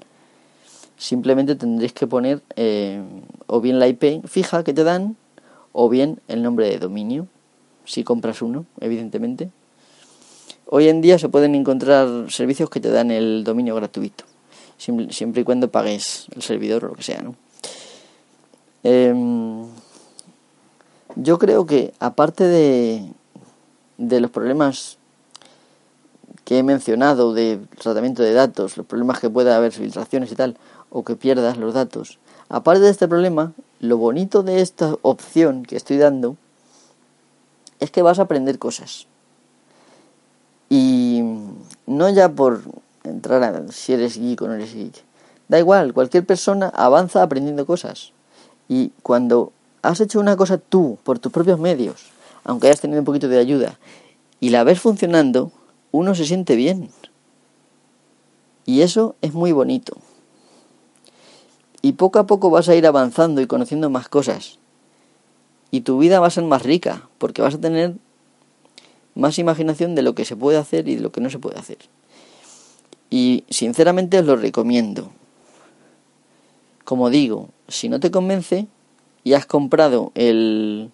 [0.98, 3.00] simplemente tendréis que poner eh,
[3.46, 5.14] o bien la IP fija que te dan
[5.78, 7.28] o bien el nombre de dominio,
[7.84, 9.50] si compras uno, evidentemente.
[10.64, 14.24] Hoy en día se pueden encontrar servicios que te dan el dominio gratuito,
[14.78, 17.34] siempre y cuando pagues el servidor o lo que sea, ¿no?
[18.84, 19.66] Em,
[21.14, 23.12] yo creo que aparte de,
[23.98, 24.96] de los problemas
[26.46, 30.56] que he mencionado de tratamiento de datos, los problemas que pueda haber, filtraciones y tal,
[30.88, 32.18] o que pierdas los datos.
[32.48, 36.36] Aparte de este problema, lo bonito de esta opción que estoy dando
[37.80, 39.06] es que vas a aprender cosas.
[40.68, 41.22] Y
[41.86, 42.62] no ya por
[43.04, 45.04] entrar a si eres geek o no eres geek.
[45.48, 48.12] Da igual, cualquier persona avanza aprendiendo cosas.
[48.68, 49.52] Y cuando
[49.82, 52.06] has hecho una cosa tú, por tus propios medios,
[52.44, 53.78] aunque hayas tenido un poquito de ayuda,
[54.40, 55.52] y la ves funcionando,
[55.92, 56.90] uno se siente bien.
[58.64, 59.96] Y eso es muy bonito.
[61.86, 64.58] Y poco a poco vas a ir avanzando y conociendo más cosas.
[65.70, 67.94] Y tu vida va a ser más rica, porque vas a tener
[69.14, 71.60] más imaginación de lo que se puede hacer y de lo que no se puede
[71.60, 71.78] hacer.
[73.08, 75.12] Y sinceramente os lo recomiendo.
[76.82, 78.66] Como digo, si no te convence
[79.22, 80.90] y has comprado el,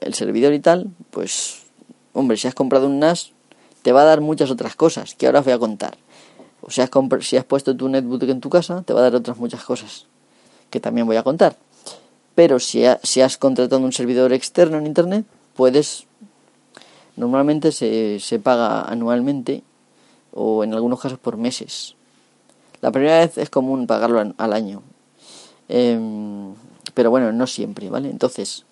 [0.00, 1.62] el, servidor y tal, pues,
[2.12, 3.30] hombre, si has comprado un NAS,
[3.82, 5.96] te va a dar muchas otras cosas que ahora os voy a contar.
[6.66, 6.88] O sea,
[7.20, 10.06] si has puesto tu netbook en tu casa, te va a dar otras muchas cosas
[10.70, 11.56] que también voy a contar.
[12.34, 16.06] Pero si, si has contratado un servidor externo en Internet, puedes...
[17.16, 19.62] Normalmente se, se paga anualmente
[20.32, 21.94] o en algunos casos por meses.
[22.80, 24.82] La primera vez es común pagarlo al año.
[25.68, 26.54] Em,
[26.92, 28.10] pero bueno, no siempre, ¿vale?
[28.10, 28.64] Entonces,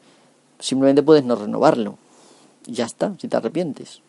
[0.59, 1.99] simplemente puedes no renovarlo.
[2.67, 4.03] Ya está, si te arrepientes.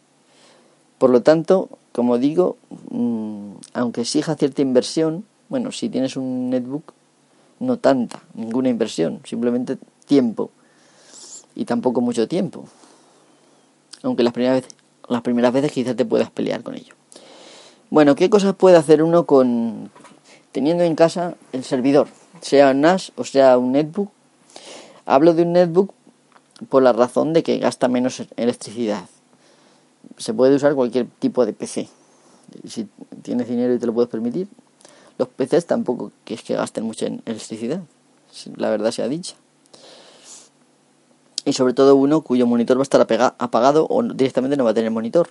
[1.04, 2.56] Por lo tanto, como digo,
[2.92, 6.94] mm, aunque exija cierta inversión, bueno, si tienes un netbook,
[7.60, 10.50] no tanta, ninguna inversión, simplemente tiempo.
[11.56, 12.64] Y tampoco mucho tiempo.
[14.02, 14.78] Aunque las primeras veces,
[15.10, 16.96] las primeras veces quizás te puedas pelear con ello.
[17.90, 19.92] Bueno, ¿qué cosas puede hacer uno con
[20.54, 22.08] teniendo en casa el servidor?
[22.40, 24.10] Sea un NAS o sea un netbook.
[25.06, 25.94] Hablo de un netbook
[26.70, 29.04] por la razón de que gasta menos electricidad.
[30.18, 31.90] Se puede usar cualquier tipo de PC.
[32.68, 32.88] Si
[33.22, 34.48] tienes dinero y te lo puedes permitir,
[35.18, 37.82] los PCs tampoco que es que gasten mucha electricidad,
[38.56, 39.36] la verdad sea dicha.
[41.46, 43.02] Y sobre todo uno cuyo monitor va a estar
[43.38, 45.30] apagado o directamente no va a tener monitor.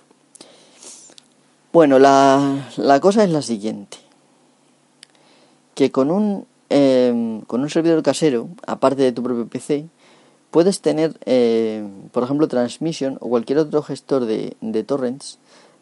[1.71, 3.97] Bueno, la, la cosa es la siguiente.
[5.73, 9.87] Que con un, em, con un servidor casero, aparte de tu propio PC,
[10.53, 15.39] puedes tener, eh, por ejemplo, Transmission o cualquier otro gestor de, de torrents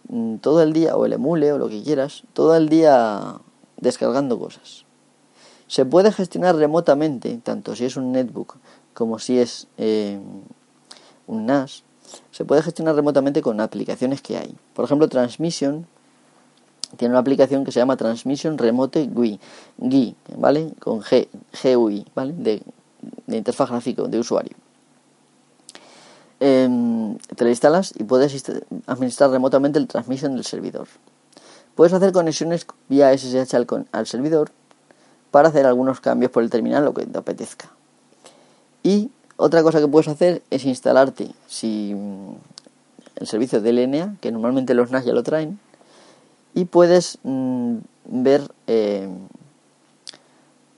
[0.07, 3.36] mm, todo el día, o el emule o lo que quieras, todo el día
[3.76, 4.86] descargando cosas.
[5.67, 8.55] Se puede gestionar remotamente, tanto si es un netbook
[8.93, 10.19] como si es eh,
[11.28, 11.84] un NAS.
[12.32, 14.55] Se puede gestionar remotamente con aplicaciones que hay.
[14.74, 15.86] Por ejemplo, Transmission
[16.95, 19.38] tiene una aplicación que se llama Transmission Remote GUI,
[19.78, 20.72] GUI ¿vale?
[20.80, 21.28] Con G,
[21.76, 22.34] GUI, ¿vale?
[22.34, 22.63] De,
[23.28, 24.61] interfaz gráfico de usuario.
[26.43, 28.33] Em, te la instalas y puedes
[28.87, 30.87] administrar remotamente el transmission del servidor.
[31.75, 33.53] Puedes hacer conexiones vía SSH
[33.91, 34.49] al, servidor
[35.29, 37.69] para hacer algunos cambios por el terminal, lo que te apetezca.
[38.81, 42.33] Y otra cosa que puedes hacer es instalarte si mm,
[43.17, 45.59] el servicio de LNA, que normalmente los NAS ya lo traen,
[46.55, 49.07] y puedes mm, ver, eh,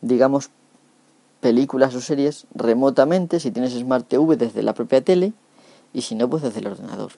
[0.01, 0.49] digamos,
[1.39, 5.31] películas o series remotamente si tienes Smart TV desde la propia tele
[5.93, 7.11] y si no, pues desde el ordenador.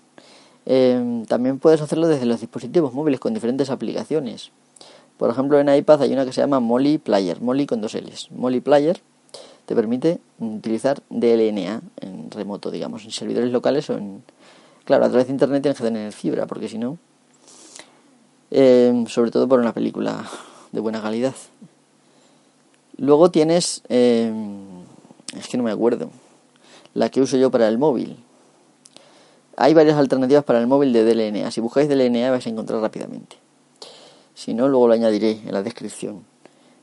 [0.66, 4.52] Em, también puedes hacerlo desde los dispositivos móviles con diferentes aplicaciones.
[5.18, 8.30] Por ejemplo, en iPad hay una que se llama Molly Player, Molly con dos L's.
[8.32, 9.02] Molly Player
[9.66, 14.24] te permite utilizar DLNA en remoto, digamos, en servidores locales o en.
[14.84, 16.98] Claro, a través de internet tienes que tener fibra, porque si no.
[18.52, 20.30] Em, sobre todo por una película
[20.72, 21.34] de buena calidad.
[22.98, 23.82] Luego tienes.
[23.90, 24.84] Em,
[25.36, 26.10] es que no me acuerdo.
[26.94, 28.18] La que uso yo para el móvil.
[29.58, 31.52] Hay varias alternativas para el móvil de DLNA.
[31.52, 33.38] Si buscáis DLNA vais a encontrar rápidamente.
[34.34, 36.26] Si no, luego lo añadiré en la descripción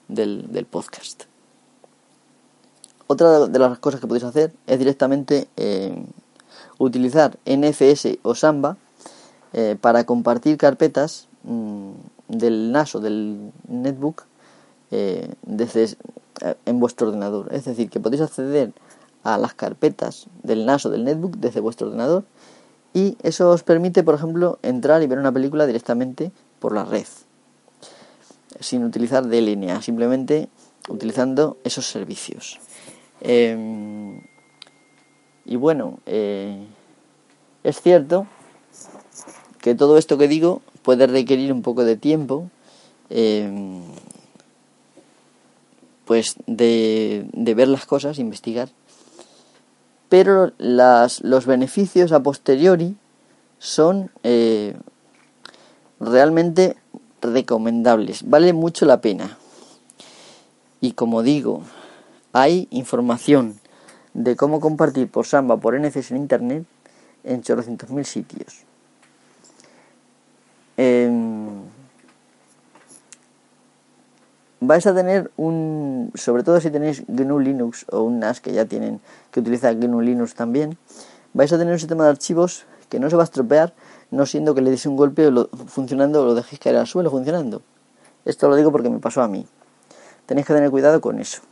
[0.09, 1.25] del, podcast.
[3.07, 5.95] Otra de las cosas que podéis hacer es directamente eh,
[6.79, 8.79] utilizar NFS o Samba
[9.53, 11.91] eh, para compartir carpetas mm,
[12.29, 14.25] del NAS o del netbook
[14.91, 15.95] eh, desde,
[16.65, 17.53] en vuestro ordenador.
[17.53, 18.73] Es decir, que podéis acceder
[19.25, 22.25] a las carpetas del NAS o del netbook desde vuestro ordenador
[22.95, 27.07] y eso os permite, por ejemplo, entrar y ver una película directamente por la red,
[28.61, 30.49] sin utilizar DLNA, simplemente
[30.89, 32.61] utilizando esos servicios.
[33.21, 34.21] Em,
[35.45, 36.67] y bueno, eh,
[37.65, 38.27] es cierto
[39.61, 42.51] que todo esto que digo puede requerir un poco de tiempo,
[43.11, 43.83] em,
[46.05, 48.69] pues de, de ver las cosas, investigar
[50.13, 52.99] pero los beneficios a posteriori
[53.59, 54.77] son eh,
[56.01, 56.77] realmente
[57.23, 59.39] recomendables, vale mucho la pena.
[60.83, 61.63] Y como digo,
[62.35, 63.59] hay información
[64.13, 66.67] de cómo compartir por Samba, por NFS en Internet
[67.25, 67.43] en
[67.89, 68.67] mil sitios.
[70.77, 71.62] Em,
[74.63, 78.65] vais a tener un, sobre todo si tenéis GNU Linux o un NAS que ya
[78.65, 79.01] tienen,
[79.33, 80.79] que utiliza GNU Linux también,
[81.35, 83.75] vais a tener un sistema de archivos que no se va a estropear,
[84.13, 85.29] no siendo que le deis un golpe
[85.67, 87.63] funcionando o lo dejéis caer al suelo funcionando.
[88.25, 89.47] Esto lo digo porque me pasó a mí.
[90.27, 91.43] Tenéis que tener cuidado con eso.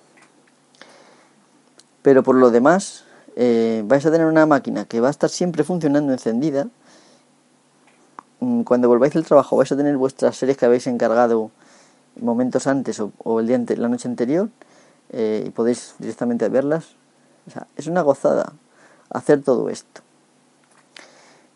[2.02, 3.04] Pero por lo demás,
[3.34, 6.68] eh, vais a tener una máquina que va a estar siempre funcionando encendida.
[8.38, 11.50] Mm, cuando volváis del trabajo vais a tener vuestras series que habéis encargado
[12.20, 14.48] momentos antes o, el día la noche anterior
[15.10, 16.96] eh, y podéis directamente verlas.
[17.76, 18.52] es una gozada
[19.10, 20.02] hacer todo esto.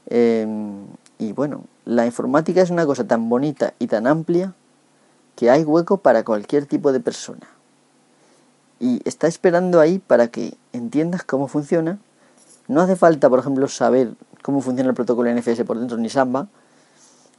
[0.07, 0.87] Em,
[1.19, 4.55] y bueno, la informática es una cosa tan bonita y tan amplia
[5.37, 7.49] que hay hueco para cualquier tipo de persona.
[8.81, 11.99] Y está esperando ahí para que entiendas cómo funciona.
[12.69, 16.49] No hace falta, por ejemplo, saber cómo funciona el protocolo NFS por dentro ni Samba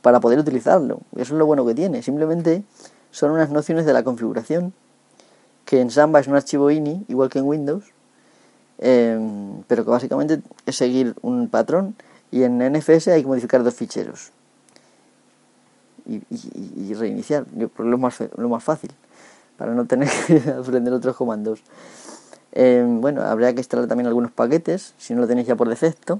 [0.01, 1.01] para poder utilizarlo.
[1.15, 2.01] Eso es lo bueno que tiene.
[2.01, 2.63] Simplemente
[3.15, 4.73] son unas nociones de la configuración
[5.63, 7.85] que en Samba es un archivo ini, igual que en Windows,
[8.77, 11.95] em, pero que básicamente es seguir un patrón
[12.29, 14.33] y en NFS hay que modificar dos ficheros
[16.05, 17.45] y, reiniciar,
[17.77, 18.91] lo más, lo más fácil,
[19.57, 21.61] para no tener que aprender otros comandos.
[22.51, 26.19] Em, bueno, habría que instalar también algunos paquetes, si no lo tenéis ya por defecto.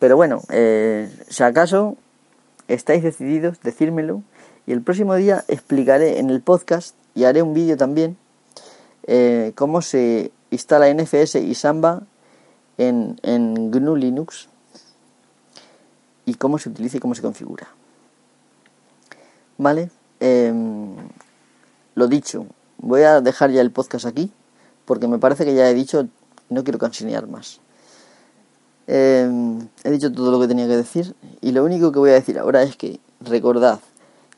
[0.00, 1.96] Pero bueno, eh, si acaso
[2.66, 4.24] estáis decididos, decírmelo.
[4.68, 8.18] Y el próximo día explicaré en el podcast y haré un vídeo también
[9.06, 12.02] eh, cómo se instala NFS y Samba
[12.76, 14.50] en, GNU Linux
[16.26, 17.66] y cómo se utiliza y cómo se configura.
[19.56, 19.90] ¿Vale?
[20.20, 20.96] Em,
[21.94, 22.44] lo dicho,
[22.76, 24.30] voy a dejar ya el podcast aquí
[24.84, 26.08] porque me parece que ya he dicho,
[26.50, 27.62] no quiero cansinear más.
[28.86, 32.20] Em, he dicho todo lo que tenía que decir y lo único que voy a
[32.20, 33.80] decir ahora es que recordad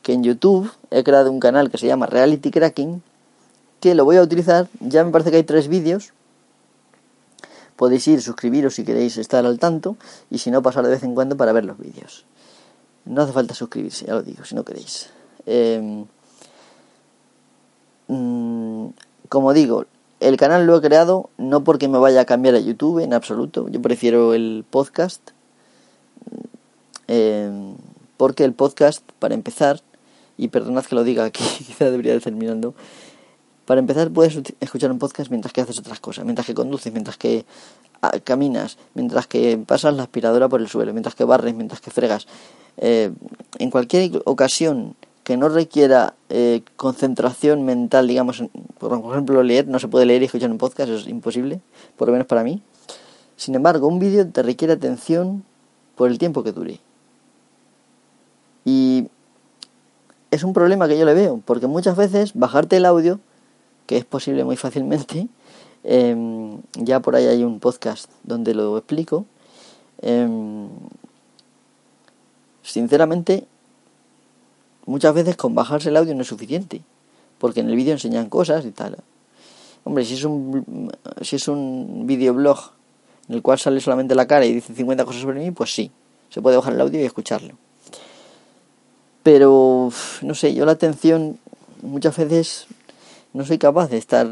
[0.02, 3.02] que en YouTube he creado un canal que se llama Reality Cracking
[3.80, 6.12] que lo voy a utilizar, ya me parece que hay tres vídeos
[7.80, 9.96] podéis ir, suscribiros si queréis estar al tanto
[10.28, 12.26] y si no pasar de vez en cuando para ver los vídeos.
[13.06, 15.08] No hace falta suscribirse, ya lo digo, si no queréis.
[15.46, 16.04] Em,
[18.08, 18.88] mm,
[19.30, 19.86] como digo,
[20.20, 23.66] el canal lo he creado no porque me vaya a cambiar a YouTube en absoluto.
[23.70, 25.30] Yo prefiero el podcast.
[27.08, 27.76] Em,
[28.18, 29.80] porque el podcast, para empezar,
[30.40, 32.74] y perdonad que lo diga aquí, quizá debería ir terminando.
[33.66, 37.18] Para empezar, puedes escuchar un podcast mientras que haces otras cosas, mientras que conduces, mientras
[37.18, 37.44] que
[38.00, 41.90] ah, caminas, mientras que pasas la aspiradora por el suelo, mientras que barres, mientras que
[41.90, 42.26] fregas.
[42.78, 43.12] Eh,
[43.58, 48.42] en cualquier ocasión que no requiera eh, concentración mental, digamos,
[48.78, 51.60] por ejemplo leer, no se puede leer y escuchar un podcast, es imposible,
[51.96, 52.62] por lo menos para mí.
[53.36, 55.44] Sin embargo, un vídeo te requiere atención
[55.96, 56.80] por el tiempo que dure.
[58.64, 59.08] Y
[60.30, 63.20] es un problema que yo le veo, porque muchas veces bajarte el audio,
[63.86, 65.28] que es posible muy fácilmente,
[65.84, 69.26] em, ya por ahí hay un podcast donde lo explico,
[70.02, 70.68] em,
[72.62, 73.46] sinceramente
[74.86, 76.82] muchas veces con bajarse el audio no es suficiente,
[77.38, 78.98] porque en el vídeo enseñan cosas y tal.
[79.84, 82.72] Hombre, si es un, si es un videoblog
[83.28, 85.90] en el cual sale solamente la cara y dice 50 cosas sobre mí, pues sí,
[86.28, 87.54] se puede bajar el audio y escucharlo.
[89.22, 89.92] Pero,
[90.22, 91.38] no sé, yo la atención
[91.82, 92.66] muchas veces
[93.32, 94.26] no soy capaz de estar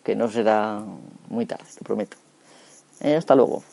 [0.03, 0.83] que no será
[1.29, 2.17] muy tarde, te prometo.
[3.01, 3.63] Eh, hasta luego.